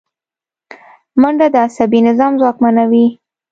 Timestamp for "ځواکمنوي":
2.39-3.05